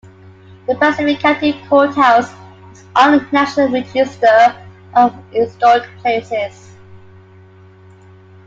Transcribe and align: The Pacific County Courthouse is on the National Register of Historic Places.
The 0.65 0.73
Pacific 0.73 1.19
County 1.19 1.61
Courthouse 1.69 2.31
is 2.73 2.83
on 2.95 3.11
the 3.19 3.27
National 3.31 3.69
Register 3.69 4.55
of 4.95 5.13
Historic 5.31 5.83
Places. 5.99 6.71